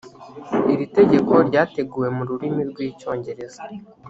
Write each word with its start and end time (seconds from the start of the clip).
iri 0.73 0.85
tegeko 0.97 1.33
ryateguwe 1.47 2.07
mu 2.15 2.23
rurimi 2.29 2.61
rw 2.71 2.77
icyongereza 2.89 3.61